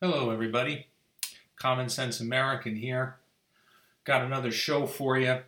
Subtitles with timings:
[0.00, 0.86] Hello, everybody.
[1.56, 3.16] Common Sense American here.
[4.04, 5.40] Got another show for you.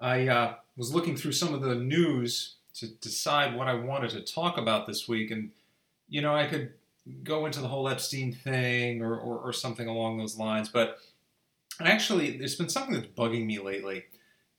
[0.00, 4.22] I uh, was looking through some of the news to decide what I wanted to
[4.22, 5.50] talk about this week, and
[6.08, 6.72] you know, I could
[7.24, 10.96] go into the whole Epstein thing or, or, or something along those lines, but
[11.78, 14.04] actually, there's been something that's bugging me lately,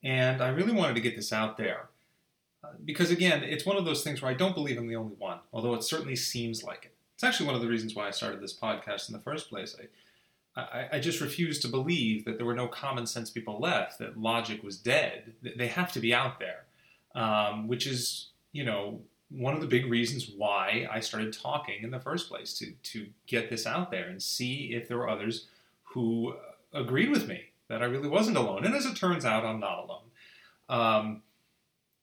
[0.04, 1.90] and I really wanted to get this out there.
[2.64, 5.16] Uh, because again, it's one of those things where I don't believe I'm the only
[5.16, 6.95] one, although it certainly seems like it.
[7.26, 9.76] Actually one of the reasons why I started this podcast in the first place.
[10.56, 14.00] I, I, I, just refuse to believe that there were no common sense people left,
[14.00, 15.34] that logic was dead.
[15.42, 16.66] They have to be out there,
[17.14, 21.92] um, which is, you know, one of the big reasons why I started talking in
[21.92, 25.48] the first place to to get this out there and see if there were others
[25.84, 26.36] who
[26.74, 28.66] agreed with me that I really wasn't alone.
[28.66, 30.04] And as it turns out, I'm not alone.
[30.70, 31.22] Um,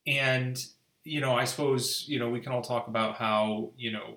[0.07, 0.63] and
[1.05, 4.17] you know, I suppose you know we can all talk about how you know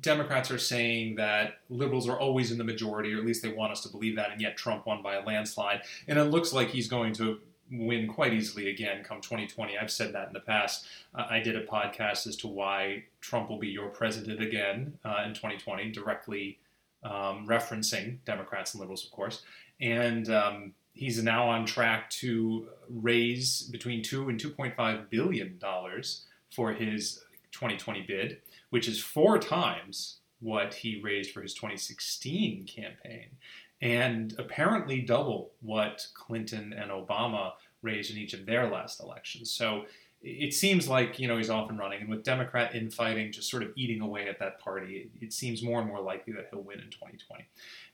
[0.00, 3.72] Democrats are saying that liberals are always in the majority, or at least they want
[3.72, 5.82] us to believe that, and yet Trump won by a landslide.
[6.06, 7.40] And it looks like he's going to
[7.70, 9.76] win quite easily again come 2020.
[9.76, 10.86] I've said that in the past.
[11.14, 15.24] Uh, I did a podcast as to why Trump will be your president again uh,
[15.26, 16.58] in 2020, directly
[17.02, 19.42] um, referencing Democrats and liberals, of course.
[19.80, 26.72] And um, he's now on track to raise between two and 2.5 billion dollars for
[26.72, 27.24] his
[27.54, 28.38] 2020 bid
[28.74, 33.28] which is four times what he raised for his 2016 campaign,
[33.80, 37.52] and apparently double what Clinton and Obama
[37.82, 39.52] raised in each of their last elections.
[39.52, 39.84] So
[40.22, 43.62] it seems like you know he's off and running, and with Democrat infighting just sort
[43.62, 46.62] of eating away at that party, it, it seems more and more likely that he'll
[46.62, 47.44] win in 2020.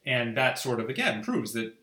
[0.07, 1.75] And that sort of again proves that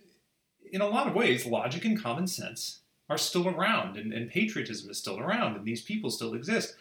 [0.72, 2.80] in a lot of ways, logic and common sense
[3.12, 6.76] are still around, and, and patriotism is still around, and these people still exist.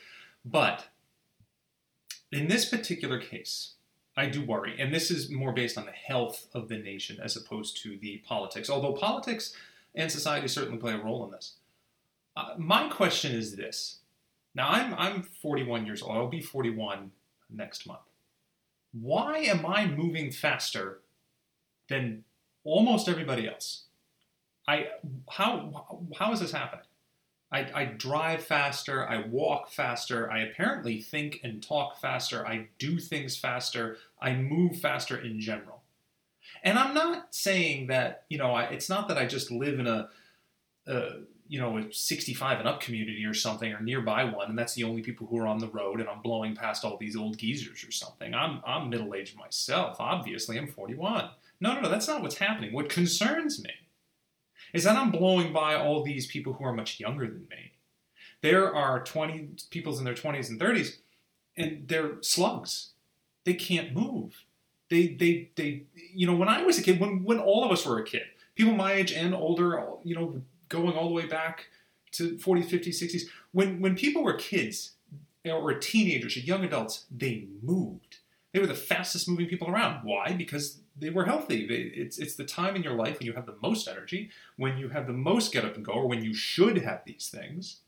[0.47, 0.87] But
[2.31, 3.73] in this particular case,
[4.17, 7.37] I do worry, and this is more based on the health of the nation as
[7.37, 9.55] opposed to the politics, although politics
[9.95, 11.55] and society certainly play a role in this.
[12.37, 13.99] Uh, my question is this.
[14.55, 16.17] Now, I'm, I'm 41 years old.
[16.17, 17.11] I'll be 41
[17.51, 18.01] next month.
[18.93, 21.01] Why am I moving faster
[21.89, 22.25] than
[22.65, 23.85] almost everybody else?
[24.67, 24.87] I,
[25.31, 26.86] how, how is this happening?
[27.57, 32.99] I, I, drive faster, I walk faster, I apparently think and talk faster, I do
[32.99, 35.83] things faster, I move faster in general.
[36.63, 39.87] And I'm not saying that, you know, I, it's not that I just live in
[39.87, 40.09] a,
[41.49, 44.85] you know, a 65 and up community or something or nearby one, and that's the
[44.85, 47.85] only people who are on the road, and I'm blowing past all these old geezers
[47.85, 48.35] or something.
[48.35, 51.31] I'm, I'm middle aged myself, obviously, I'm 41.
[51.61, 52.75] No, no, no, that's not what's happening.
[52.75, 53.71] What concerns me
[54.77, 57.73] is that I'm blowing by all these people who are much younger than me.
[58.43, 60.99] There are 20 people in their 20s and 30s,
[61.57, 62.91] and they're slugs.
[63.45, 64.45] They can't move.
[64.91, 67.87] They, they, they, you know, when I was a kid, when, when all of us
[67.87, 71.69] were a kid, people my age and older, you know, going all the way back
[72.13, 73.23] to 40s, 50s, 60s,
[73.53, 74.93] when, when people were kids
[75.47, 78.19] or teenagers or young adults, they moved.
[78.53, 80.05] They were the fastest moving people around.
[80.05, 80.35] Why?
[80.35, 81.65] Because they were healthy.
[81.65, 84.89] It's it's the time in your life when you have the most energy, when you
[84.89, 87.81] have the most get up and go, or when you should have these things.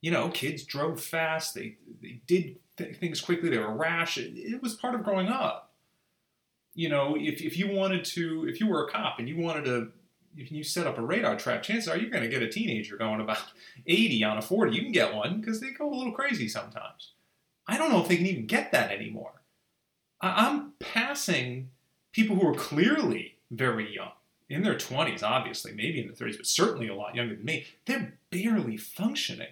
[0.00, 1.54] You know, kids drove fast.
[1.54, 3.48] They they did th- things quickly.
[3.48, 4.18] They were rash.
[4.18, 5.72] It, it was part of growing up.
[6.74, 9.64] You know, if if you wanted to, if you were a cop and you wanted
[9.64, 9.92] to
[10.36, 12.96] if you set up a radar trap, chances are you're going to get a teenager
[12.96, 13.38] going about
[13.86, 14.74] 80 on a 40.
[14.74, 17.12] You can get one because they go a little crazy sometimes.
[17.66, 19.42] I don't know if they can even get that anymore.
[20.20, 21.70] I'm passing
[22.12, 24.12] people who are clearly very young,
[24.52, 27.66] in their 20s, obviously, maybe in their 30s, but certainly a lot younger than me,
[27.86, 29.48] they're barely functioning.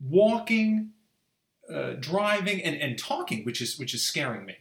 [0.00, 0.90] Walking,
[1.72, 4.56] uh, driving, and, and talking, which is, which is scaring me.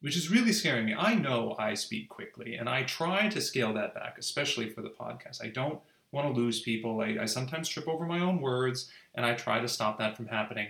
[0.00, 0.94] Which is really scaring me.
[0.96, 4.90] I know I speak quickly, and I try to scale that back, especially for the
[4.90, 5.42] podcast.
[5.42, 5.80] I don't
[6.12, 7.00] want to lose people.
[7.00, 10.28] I, I sometimes trip over my own words, and I try to stop that from
[10.28, 10.68] happening.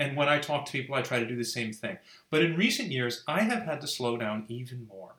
[0.00, 1.98] And when I talk to people, I try to do the same thing.
[2.30, 5.12] But in recent years, I have had to slow down even more.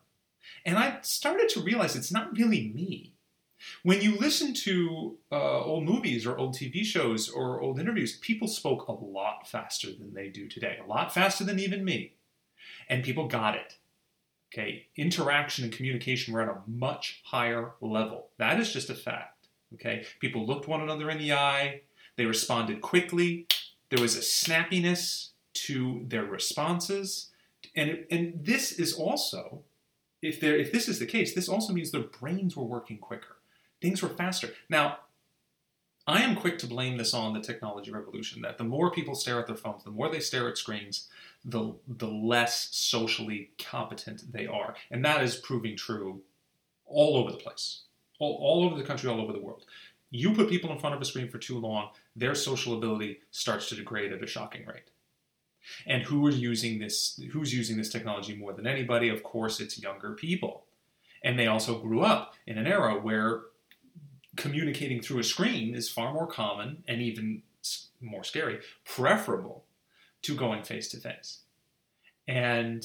[0.66, 3.14] And I started to realize it's not really me.
[3.84, 8.48] When you listen to uh, old movies or old TV shows or old interviews, people
[8.48, 12.14] spoke a lot faster than they do today, a lot faster than even me.
[12.90, 13.78] And people got it.
[14.52, 18.30] Okay, interaction and communication were at a much higher level.
[18.40, 19.48] That is just a fact.
[19.76, 21.82] Okay, people looked one another in the eye,
[22.18, 23.48] they responded quickly,
[23.92, 27.28] there was a snappiness to their responses.
[27.76, 29.62] And, and this is also,
[30.22, 33.36] if, there, if this is the case, this also means their brains were working quicker.
[33.82, 34.50] Things were faster.
[34.70, 34.98] Now,
[36.08, 39.40] I am quick to blame this on the technology revolution that the more people stare
[39.40, 41.10] at their phones, the more they stare at screens,
[41.46, 44.76] the, the less socially competent they are.
[44.90, 46.22] And that is proving true
[46.86, 47.82] all over the place,
[48.20, 49.66] all, all over the country, all over the world.
[50.12, 53.70] You put people in front of a screen for too long, their social ability starts
[53.70, 54.92] to degrade at a shocking rate.
[55.88, 57.20] And who is using this?
[57.32, 59.10] Who's using this technology more than anybody?
[59.10, 60.66] Of course, it's younger people,
[61.24, 63.42] and they also grew up in an era where
[64.36, 67.44] communicating through a screen is far more common and even
[68.02, 69.66] more scary, preferable
[70.24, 71.40] to going face to face.
[72.28, 72.84] And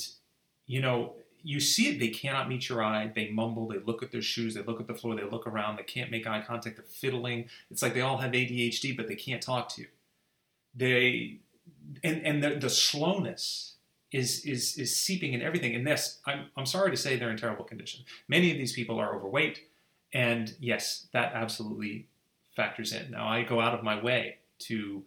[0.67, 1.15] you know,
[1.47, 2.01] you see it.
[2.01, 3.13] They cannot meet your eye.
[3.15, 3.69] They mumble.
[3.69, 4.55] They look at their shoes.
[4.55, 5.15] They look at the floor.
[5.15, 5.77] They look around.
[5.77, 6.77] They can't make eye contact.
[6.77, 7.49] They're fiddling.
[7.71, 9.87] It's like they all have ADHD, but they can't talk to you.
[10.75, 11.39] They
[12.03, 13.77] and and the, the slowness
[14.11, 15.77] is is is seeping in everything.
[15.77, 18.05] And this, I'm I'm sorry to say, they're in terrible condition.
[18.27, 19.69] Many of these people are overweight,
[20.13, 22.09] and yes, that absolutely
[22.57, 23.13] factors in.
[23.13, 25.05] Now, I go out of my way to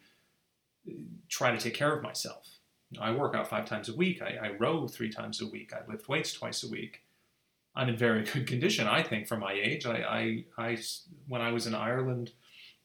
[1.28, 2.59] try to take care of myself.
[3.00, 4.22] I work out five times a week.
[4.22, 5.74] I, I row three times a week.
[5.74, 7.02] I lift weights twice a week.
[7.76, 9.86] I'm in very good condition, I think, for my age.
[9.86, 10.78] I, I, I
[11.28, 12.32] when I was in Ireland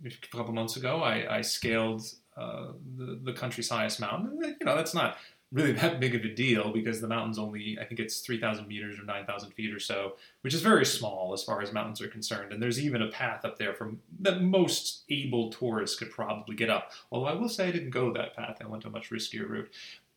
[0.05, 2.03] a couple months ago, I, I scaled
[2.37, 4.39] uh, the, the country's highest mountain.
[4.43, 5.17] You know, that's not
[5.55, 8.99] really that big of a deal because the mountain's only, I think it's 3,000 meters
[8.99, 12.53] or 9,000 feet or so, which is very small as far as mountains are concerned.
[12.53, 16.71] And there's even a path up there from that most able tourists could probably get
[16.71, 16.91] up.
[17.13, 18.59] Although I will say I didn't go that path.
[18.61, 19.71] I went a much riskier route.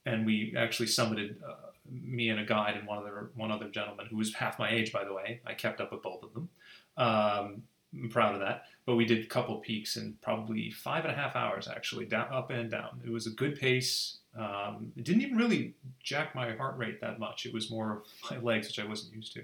[0.08, 4.08] And we actually summited, uh, me and a guide and one other, one other gentleman
[4.08, 5.42] who was half my age, by the way.
[5.46, 6.50] I kept up with both of them.
[6.98, 7.64] Um,
[7.94, 8.64] I'm proud of that.
[8.86, 12.28] But we did a couple peaks in probably five and a half hours, actually, down,
[12.32, 13.02] up and down.
[13.06, 14.18] It was a good pace.
[14.38, 17.46] Um, it didn't even really jack my heart rate that much.
[17.46, 19.44] It was more of my legs, which I wasn't used to.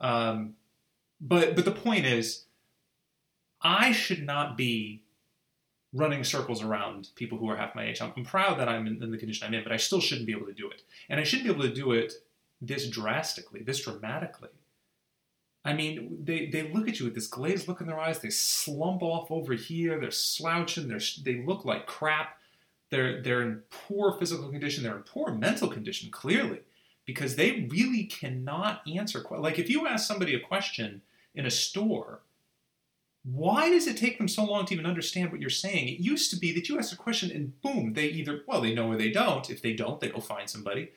[0.00, 0.54] Um,
[1.20, 2.44] but but the point is,
[3.62, 5.02] I should not be
[5.92, 8.02] running circles around people who are half my age.
[8.02, 10.26] I'm, I'm proud that I'm in, in the condition I'm in, but I still shouldn't
[10.26, 10.82] be able to do it.
[11.08, 12.12] And I shouldn't be able to do it
[12.60, 14.50] this drastically, this dramatically.
[15.64, 18.20] I mean, they, they look at you with this glazed look in their eyes.
[18.20, 19.98] They slump off over here.
[19.98, 20.86] They're slouching.
[20.86, 22.35] They're, they look like crap.
[22.90, 24.84] They're, they're in poor physical condition.
[24.84, 26.60] They're in poor mental condition, clearly,
[27.04, 29.24] because they really cannot answer.
[29.30, 31.02] Like, if you ask somebody a question
[31.34, 32.20] in a store,
[33.24, 35.88] why does it take them so long to even understand what you're saying?
[35.88, 38.72] It used to be that you ask a question and boom, they either, well, they
[38.72, 39.50] know or they don't.
[39.50, 40.90] If they don't, they go find somebody.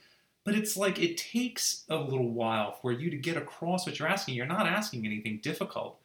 [0.45, 4.07] But it's like it takes a little while for you to get across what you're
[4.07, 4.35] asking.
[4.35, 5.99] You're not asking anything difficult.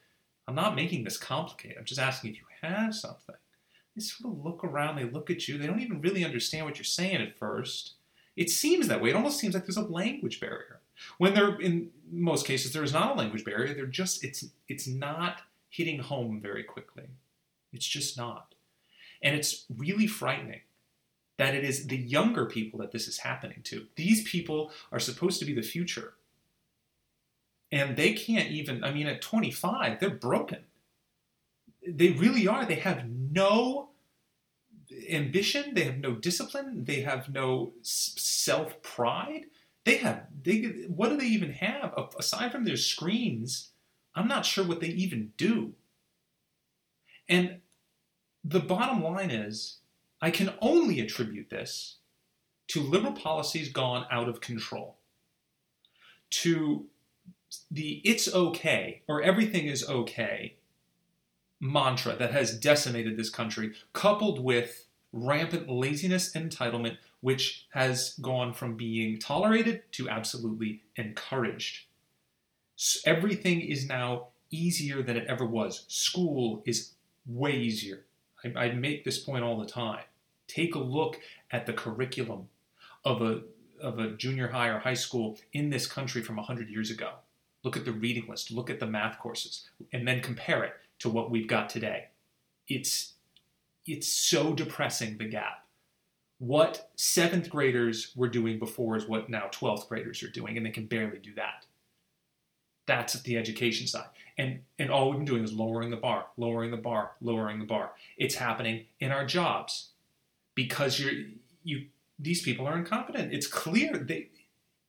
[0.48, 1.76] I'm not making this complicated.
[1.78, 3.36] I'm just asking if you have something.
[3.94, 6.76] They sort of look around, they look at you, they don't even really understand what
[6.76, 7.92] you're saying at first.
[8.36, 9.10] It seems that way.
[9.10, 10.80] It almost seems like there's a language barrier.
[11.18, 14.86] When there in most cases there is not a language barrier, they're just it's it's
[14.86, 17.04] not hitting home very quickly.
[17.72, 18.54] It's just not.
[19.22, 20.60] And it's really frightening
[21.36, 23.86] that it is the younger people that this is happening to.
[23.96, 26.14] These people are supposed to be the future.
[27.72, 30.60] And they can't even, I mean, at 25, they're broken.
[31.86, 32.64] They really are.
[32.64, 33.90] They have no
[35.10, 39.46] ambition, they have no discipline, they have no self pride.
[39.84, 41.92] They have, they, what do they even have?
[42.18, 43.70] Aside from their screens,
[44.14, 45.74] I'm not sure what they even do.
[47.28, 47.60] And
[48.42, 49.78] the bottom line is,
[50.22, 51.96] I can only attribute this
[52.68, 54.96] to liberal policies gone out of control,
[56.30, 56.86] to
[57.70, 60.56] the it's okay or everything is okay
[61.64, 68.52] mantra that has decimated this country, coupled with rampant laziness and entitlement, which has gone
[68.52, 71.86] from being tolerated to absolutely encouraged.
[73.06, 75.86] Everything is now easier than it ever was.
[75.88, 76.92] School is
[77.26, 78.04] way easier.
[78.44, 80.04] I, I make this point all the time.
[80.46, 81.18] Take a look
[81.50, 82.48] at the curriculum
[83.04, 83.42] of a,
[83.80, 87.12] of a junior high or high school in this country from 100 years ago.
[87.62, 90.74] Look at the reading list, look at the math courses, and then compare it
[91.04, 92.06] to what we've got today.
[92.66, 93.12] It's,
[93.86, 95.66] it's so depressing, the gap.
[96.38, 100.70] What seventh graders were doing before is what now 12th graders are doing, and they
[100.70, 101.66] can barely do that.
[102.86, 104.06] That's the education side.
[104.38, 107.66] And, and all we've been doing is lowering the bar, lowering the bar, lowering the
[107.66, 107.92] bar.
[108.16, 109.90] It's happening in our jobs
[110.54, 111.12] because you're
[111.64, 111.86] you
[112.18, 113.32] these people are incompetent.
[113.32, 114.28] It's clear they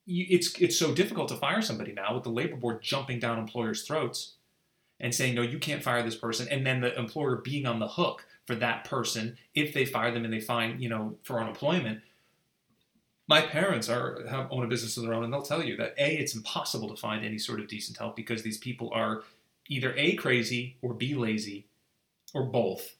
[0.05, 3.39] you, it's it's so difficult to fire somebody now with the labor board jumping down
[3.39, 4.35] employers' throats
[4.99, 7.87] and saying no, you can't fire this person, and then the employer being on the
[7.87, 12.01] hook for that person if they fire them and they find you know for unemployment.
[13.27, 15.95] My parents are have own a business of their own, and they'll tell you that
[15.97, 19.23] a it's impossible to find any sort of decent help because these people are
[19.67, 21.65] either a crazy or b lazy
[22.33, 22.95] or both.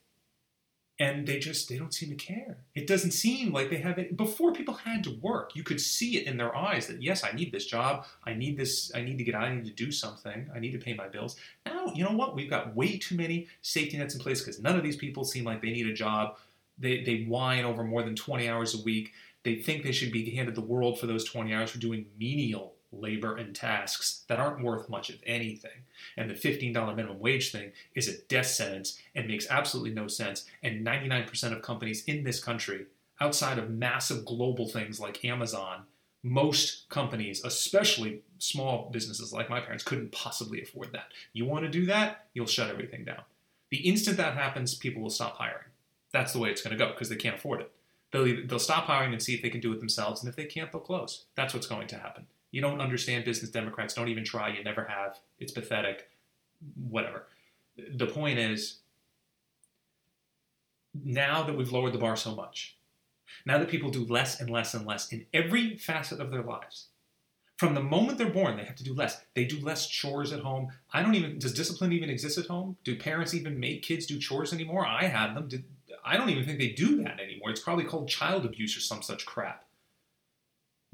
[0.98, 2.58] And they just they don't seem to care.
[2.74, 5.54] It doesn't seem like they have it before people had to work.
[5.54, 8.06] You could see it in their eyes that yes, I need this job.
[8.26, 8.92] I need this.
[8.96, 9.36] I need to get.
[9.36, 10.50] I need to do something.
[10.56, 11.36] I need to pay my bills.
[11.66, 12.34] Now you know what?
[12.34, 15.44] We've got way too many safety nets in place because none of these people seem
[15.44, 16.38] like they need a job.
[16.78, 19.12] They they whine over more than twenty hours a week.
[19.44, 22.75] They think they should be handed the world for those twenty hours for doing menial
[23.00, 25.84] labor and tasks that aren't worth much of anything.
[26.18, 30.46] And the $15 minimum wage thing is a death sentence and makes absolutely no sense.
[30.64, 32.86] And 99% of companies in this country,
[33.20, 35.84] outside of massive global things like Amazon,
[36.24, 41.12] most companies, especially small businesses like my parents, couldn't possibly afford that.
[41.34, 43.22] You want to do that, you'll shut everything down.
[43.70, 45.66] The instant that happens, people will stop hiring.
[46.12, 47.72] That's the way it's going to go because they can't afford it.
[48.12, 50.46] They'll, they'll stop hiring and see if they can do it themselves, and if they
[50.46, 51.26] can't, they'll close.
[51.36, 52.28] That's what's going to happen.
[52.56, 53.94] You don't understand business Democrats.
[53.94, 54.48] Don't even try.
[54.48, 55.20] You never have.
[55.40, 56.10] It's pathetic.
[56.90, 57.28] Whatever.
[57.98, 58.78] The point is,
[61.04, 62.78] now that we've lowered the bar so much,
[63.46, 66.86] now that people do less and less and less in every facet of their lives,
[67.58, 69.22] from the moment they're born, they have to do less.
[69.34, 70.72] They do less chores at home.
[70.94, 72.78] I don't even, does discipline even exist at home?
[72.86, 74.86] Do parents even make kids do chores anymore?
[74.86, 75.50] I had them.
[75.50, 75.66] Did,
[76.06, 77.50] I don't even think they do that anymore.
[77.50, 79.66] It's probably called child abuse or some such crap.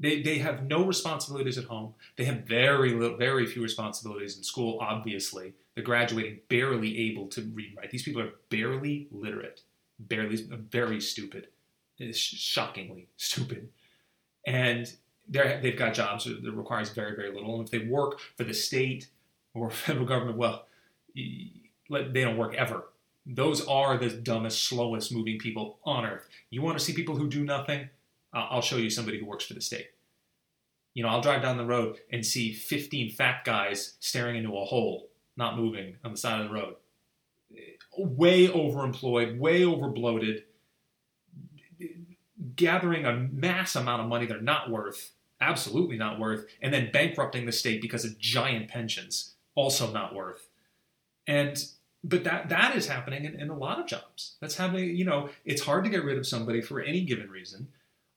[0.02, 1.94] They, they have no responsibilities at home.
[2.16, 4.78] They have very little, very few responsibilities in school.
[4.80, 7.90] Obviously, they're graduating barely able to read and write.
[7.90, 9.62] These people are barely literate,
[10.00, 10.36] barely,
[10.70, 11.46] very stupid,
[11.98, 13.68] it's shockingly stupid,
[14.44, 14.92] and
[15.28, 17.54] they they've got jobs that requires very very little.
[17.54, 19.08] And if they work for the state
[19.54, 20.66] or federal government, well,
[21.14, 22.86] they don't work ever.
[23.24, 26.28] Those are the dumbest, slowest moving people on earth.
[26.50, 27.88] You want to see people who do nothing?
[28.32, 29.88] I'll show you somebody who works for the state.
[30.94, 34.64] You know, I'll drive down the road and see 15 fat guys staring into a
[34.64, 36.76] hole, not moving on the side of the road.
[37.96, 40.42] Way overemployed, way overbloated,
[42.56, 47.46] gathering a mass amount of money they're not worth, absolutely not worth, and then bankrupting
[47.46, 50.48] the state because of giant pensions, also not worth.
[51.26, 51.62] And
[52.04, 54.36] but that that is happening in, in a lot of jobs.
[54.40, 57.68] That's happening, you know, it's hard to get rid of somebody for any given reason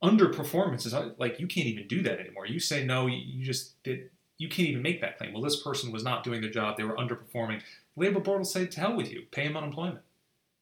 [0.04, 2.46] underperformance is uh, like you can't even do that anymore.
[2.46, 4.10] You say no, you just did.
[4.38, 5.32] You can't even make that claim.
[5.34, 7.62] Well, this person was not doing their job; they were underperforming.
[7.96, 10.02] The labor board will say, "To hell with you, pay them unemployment."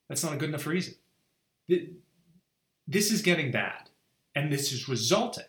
[0.07, 0.95] That's not a good enough reason.
[1.67, 3.89] This is getting bad,
[4.35, 5.45] and this is resulting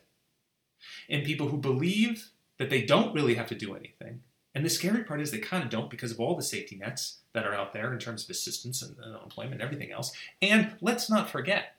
[1.09, 4.23] in people who believe that they don't really have to do anything.
[4.55, 7.19] And the scary part is they kind of don't because of all the safety nets
[7.33, 10.12] that are out there in terms of assistance and unemployment and everything else.
[10.41, 11.74] And let's not forget,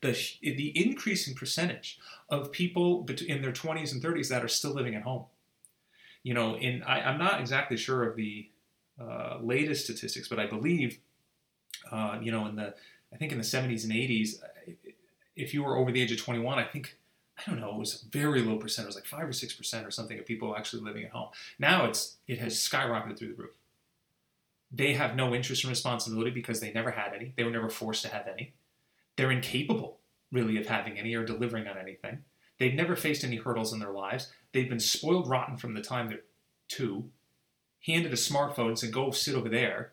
[0.00, 4.94] the, the increasing percentage of people in their 20s and 30s that are still living
[4.94, 5.24] at home.
[6.22, 8.50] You know, in I, am not exactly sure of the
[9.00, 10.98] uh, latest statistics, but I believe,
[11.90, 12.74] uh, you know, in the
[13.12, 14.40] I think in the 70s and 80s,
[15.36, 16.96] if you were over the age of 21, I think
[17.38, 18.86] I don't know, it was a very low percent.
[18.86, 21.28] It was like five or six percent or something of people actually living at home.
[21.58, 23.50] Now it's it has skyrocketed through the roof.
[24.72, 27.32] They have no interest and responsibility because they never had any.
[27.36, 28.54] They were never forced to have any.
[29.16, 29.98] They're incapable,
[30.30, 32.24] really, of having any or delivering on anything.
[32.58, 34.32] They've never faced any hurdles in their lives.
[34.52, 36.20] They've been spoiled rotten from the time they're
[36.68, 37.10] two,
[37.80, 39.92] handed a smartphone and said, go sit over there,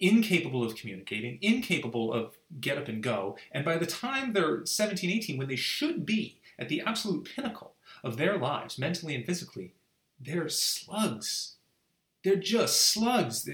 [0.00, 3.36] incapable of communicating, incapable of get up and go.
[3.52, 7.74] And by the time they're 17, 18, when they should be at the absolute pinnacle
[8.02, 9.74] of their lives, mentally and physically,
[10.20, 11.56] they're slugs.
[12.24, 13.48] They're just slugs.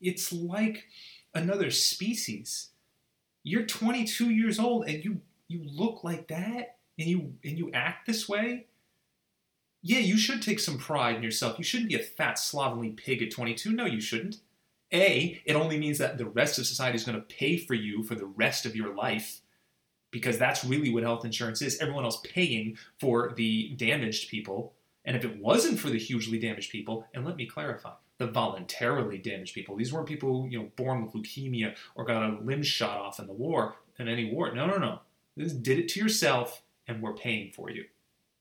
[0.00, 0.84] It's like
[1.34, 2.70] another species
[3.46, 8.06] you're 22 years old and you you look like that and you and you act
[8.06, 8.66] this way
[9.82, 11.56] yeah you should take some pride in yourself.
[11.56, 14.38] You shouldn't be a fat slovenly pig at 22 no you shouldn't.
[14.92, 18.02] A it only means that the rest of society is going to pay for you
[18.02, 19.40] for the rest of your life
[20.10, 21.78] because that's really what health insurance is.
[21.78, 24.72] Everyone else paying for the damaged people.
[25.04, 29.18] And if it wasn't for the hugely damaged people and let me clarify the voluntarily
[29.18, 29.76] damaged people.
[29.76, 33.26] These weren't people, you know, born with leukemia or got a limb shot off in
[33.26, 34.54] the war, in any war.
[34.54, 35.00] No, no, no.
[35.36, 37.84] This did it to yourself and we're paying for you.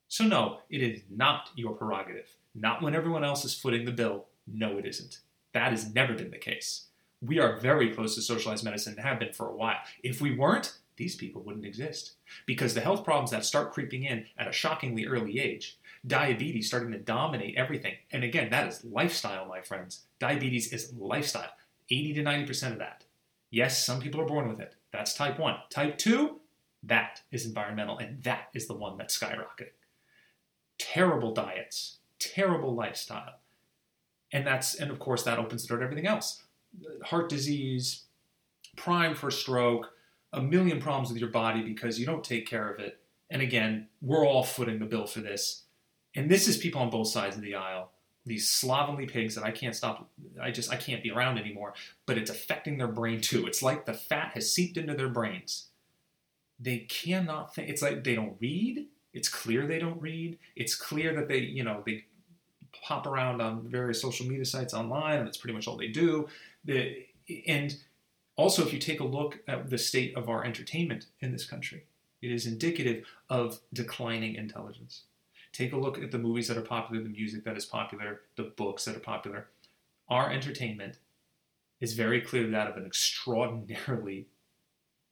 [0.08, 2.38] So no, it is not your prerogative.
[2.54, 4.26] Not when everyone else is footing the bill.
[4.48, 5.20] No, it isn't.
[5.54, 6.86] That has never been the case.
[7.22, 9.80] We are very close to socialized medicine and have been for a while.
[10.04, 12.16] If we weren't, these people wouldn't exist.
[12.46, 16.92] Because the health problems that start creeping in at a shockingly early age diabetes starting
[16.92, 17.96] to dominate everything.
[18.12, 20.06] And again, that is lifestyle, my friends.
[20.20, 21.52] Diabetes is lifestyle.
[21.90, 23.06] 80 to 90% of that.
[23.52, 24.76] Yes, some people are born with it.
[24.92, 25.56] That's type 1.
[25.70, 26.40] Type 2,
[26.84, 29.74] that is environmental, and that is the one that's skyrocketing.
[30.78, 33.40] Terrible diets, terrible lifestyle.
[34.32, 36.44] And that's and of course that opens the door to everything else.
[37.04, 38.04] heart disease,
[38.76, 39.92] prime for stroke,
[40.34, 43.00] a million problems with your body because you don't take care of it.
[43.30, 45.64] And again, we're all footing the bill for this.
[46.16, 47.92] And this is people on both sides of the aisle.
[48.26, 50.10] These slovenly pigs that I can't stop.
[50.42, 51.74] I just I can't be around anymore.
[52.06, 53.46] But it's affecting their brain too.
[53.46, 55.68] It's like the fat has seeped into their brains.
[56.60, 57.70] They cannot think.
[57.70, 58.88] It's like they don't read.
[59.14, 60.40] It's clear they don't read.
[60.56, 62.06] It's clear that they, you know, they
[62.84, 66.28] pop around on various social media sites online, and that's pretty much all they do.
[66.66, 67.06] The,
[67.48, 67.78] and
[68.36, 71.86] also, if you take a look at the state of our entertainment in this country,
[72.22, 75.04] it is indicative of declining intelligence.
[75.56, 78.52] Take a look at the movies that are popular, the music that is popular, the
[78.58, 79.48] books that are popular.
[80.10, 80.98] Our entertainment
[81.80, 84.28] is very clearly that of an extraordinarily,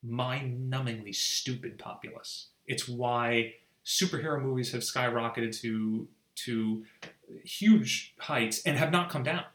[0.04, 2.48] mind numbingly stupid populace.
[2.66, 3.54] It's why
[3.86, 6.84] superhero movies have skyrocketed to to
[7.46, 9.46] huge heights and have not come down.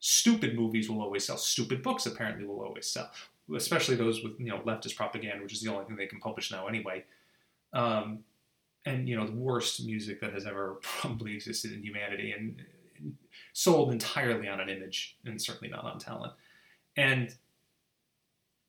[0.00, 1.36] Stupid movies will always sell.
[1.36, 3.10] Stupid books apparently will always sell,
[3.54, 6.50] especially those with you know leftist propaganda, which is the only thing they can publish
[6.50, 7.04] now anyway.
[7.74, 8.24] Um,
[8.84, 12.62] and you know the worst music that has ever probably existed in humanity, and,
[12.98, 13.16] and
[13.52, 16.32] sold entirely on an image, and certainly not on talent.
[16.96, 17.34] And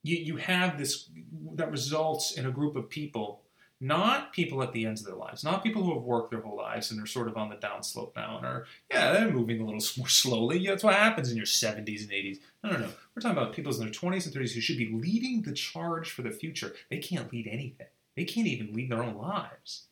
[0.03, 1.09] you, you have this
[1.53, 3.41] that results in a group of people
[3.81, 6.57] not people at the ends of their lives, not people who have worked their whole
[6.57, 9.65] lives and are sort of on the downslope now and are, yeah, they're moving a
[9.65, 10.57] little more slowly.
[10.59, 12.37] Yeah, that's what happens in your 70s and 80s.
[12.63, 12.89] No, no, no.
[13.13, 16.09] We're talking about people in their 20s and 30s who should be leading the charge
[16.09, 16.73] for the future.
[16.89, 19.87] They can't lead anything, they can't even lead their own lives.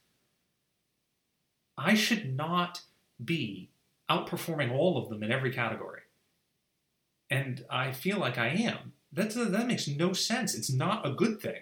[1.83, 2.81] I should not
[3.23, 3.69] be
[4.09, 6.01] outperforming all of them in every category.
[7.29, 8.93] And I feel like I am.
[9.11, 10.55] That's, that makes no sense.
[10.55, 11.61] It's not a good thing.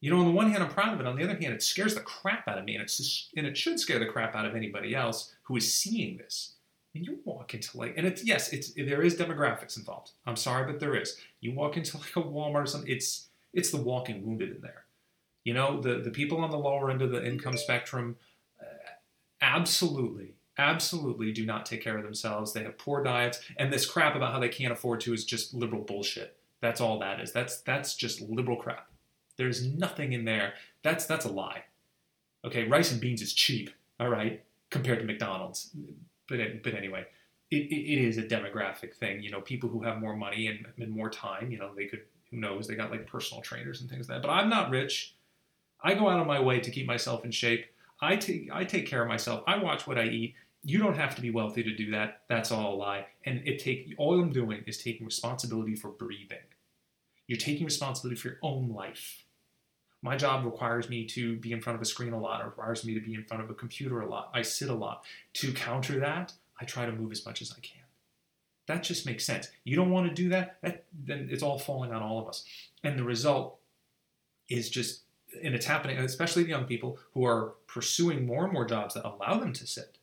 [0.00, 1.06] You know, on the one hand, I'm proud of it.
[1.06, 3.56] On the other hand, it scares the crap out of me, and it's and it
[3.56, 6.54] should scare the crap out of anybody else who is seeing this.
[6.94, 10.12] And you walk into like, and it's yes, it's there is demographics involved.
[10.24, 11.18] I'm sorry, but there is.
[11.40, 12.90] You walk into like a Walmart or something.
[12.90, 14.84] It's it's the walking wounded in there.
[15.44, 18.16] You know, the the people on the lower end of the income spectrum,
[19.40, 22.52] absolutely, absolutely do not take care of themselves.
[22.52, 25.54] They have poor diets, and this crap about how they can't afford to is just
[25.54, 26.36] liberal bullshit.
[26.60, 27.32] That's all that is.
[27.32, 28.90] That's that's just liberal crap.
[29.36, 30.54] There's nothing in there.
[30.82, 31.64] That's that's a lie.
[32.44, 35.70] Okay, rice and beans is cheap, all right, compared to McDonald's.
[36.28, 37.06] But but anyway,
[37.50, 39.22] it, it, it is a demographic thing.
[39.22, 42.02] You know, people who have more money and, and more time, you know, they could
[42.30, 44.26] who knows, they got like personal trainers and things like that.
[44.26, 45.14] But I'm not rich.
[45.82, 47.66] I go out of my way to keep myself in shape.
[48.02, 49.42] I take I take care of myself.
[49.46, 50.34] I watch what I eat.
[50.62, 52.22] You don't have to be wealthy to do that.
[52.28, 53.06] That's all a lie.
[53.24, 56.38] And it take all I'm doing is taking responsibility for breathing.
[57.26, 59.24] You're taking responsibility for your own life
[60.02, 62.84] my job requires me to be in front of a screen a lot, or requires
[62.84, 64.30] me to be in front of a computer a lot.
[64.32, 65.04] I sit a lot.
[65.34, 67.82] To counter that, I try to move as much as I can.
[68.66, 69.48] That just makes sense.
[69.64, 72.44] You don't want to do that, that then it's all falling on all of us.
[72.82, 73.58] And the result
[74.48, 75.02] is just,
[75.42, 79.04] and it's happening, especially the young people who are pursuing more and more jobs that
[79.04, 79.98] allow them to sit.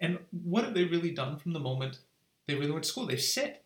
[0.00, 1.98] And what have they really done from the moment
[2.46, 3.06] they really went to school?
[3.06, 3.62] They sit.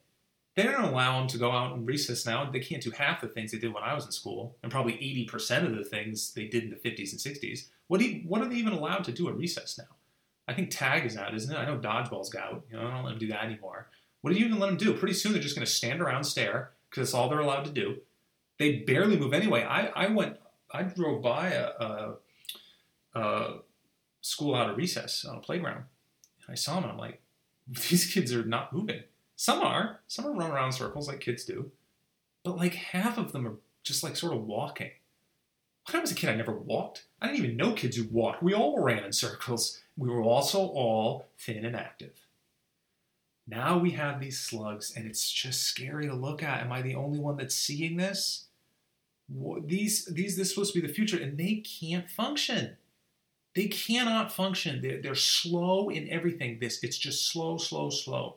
[0.55, 2.51] They don't allow them to go out and recess now.
[2.51, 4.95] They can't do half the things they did when I was in school, and probably
[4.95, 7.69] 80% of the things they did in the 50s and 60s.
[7.87, 9.97] What, do you, what are they even allowed to do at recess now?
[10.49, 11.59] I think tag is out, isn't it?
[11.59, 12.65] I know dodgeball's out.
[12.71, 13.89] You know, I don't let them do that anymore.
[14.21, 14.95] What do you even let them do?
[14.95, 17.71] Pretty soon they're just going to stand around, stare, because that's all they're allowed to
[17.71, 17.99] do.
[18.59, 19.63] They barely move anyway.
[19.63, 20.39] I, I went,
[20.71, 22.15] I drove by a, a,
[23.15, 23.55] a
[24.21, 25.85] school out of recess on a playground.
[26.47, 27.23] And I saw them and I'm like,
[27.91, 29.03] these kids are not moving.
[29.37, 30.01] Some are.
[30.09, 31.71] Some are run around circles like kids do.
[32.43, 34.91] But like half of them are just like sort of walking.
[35.87, 37.07] When I was a kid, I never walked.
[37.21, 38.43] I didn't even know kids who walked.
[38.43, 39.81] We all ran in circles.
[39.97, 42.27] We were also all thin and active.
[43.47, 46.61] Now we have these slugs, and it's just scary to look at.
[46.61, 48.48] Am I the only one that's seeing this?
[49.29, 52.77] These, these, this is supposed to be the future, and they can't function.
[53.55, 54.81] They cannot function.
[54.81, 56.59] They're, they're slow in everything.
[56.61, 58.37] This, it's just slow, slow, slow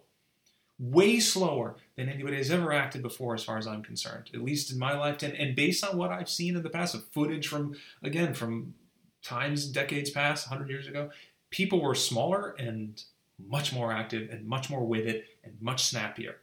[0.82, 4.72] way slower than anybody has ever acted before, as far as I'm concerned, at least
[4.72, 5.36] in my lifetime.
[5.38, 8.74] And based on what I've seen in the past, of footage from, again, from
[9.22, 11.12] times, decades past, 100 years ago,
[11.52, 13.02] people were smaller and
[13.48, 16.38] much more active and much more with it and much snappier.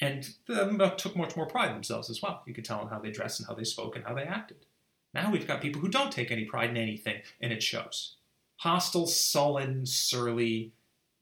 [0.00, 2.42] And them uh, took much more pride in themselves as well.
[2.46, 4.64] You could tell in how they dressed and how they spoke and how they acted.
[5.12, 8.16] Now we've got people who don't take any pride in anything, and it shows.
[8.58, 10.72] Hostile, sullen, surly,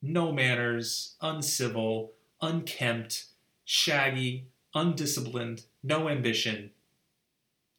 [0.03, 3.27] no manners, uncivil, unkempt,
[3.64, 6.71] shaggy, undisciplined, no ambition,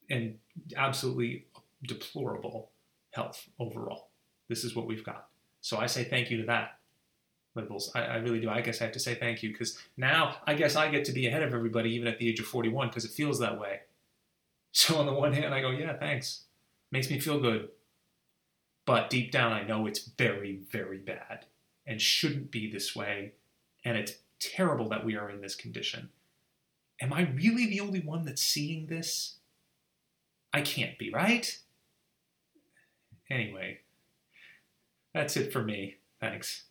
[0.10, 0.40] and
[0.76, 1.46] absolutely
[1.84, 2.72] deplorable
[3.12, 4.10] health overall.
[4.48, 5.28] This is what we've got.
[5.62, 6.79] So I say thank you to that.
[7.56, 7.92] Liberals.
[7.96, 8.50] I, I really do.
[8.50, 11.12] I guess I have to say thank you because now I guess I get to
[11.12, 13.82] be ahead of everybody even at the age of 41 because it feels that way.
[14.72, 16.44] So on the one hand, I go, yeah, thanks.
[16.92, 17.70] Makes me feel good.
[18.86, 21.46] But deep down, I know it's very, very bad
[21.88, 23.34] and shouldn't be this way.
[23.84, 26.10] And it's terrible that we are in this condition.
[27.02, 29.38] Am I really the only one that's seeing this?
[30.54, 31.58] I can't be, right?
[33.30, 33.80] Anyway,
[35.14, 35.98] that's it for me.
[36.20, 36.66] Thanks.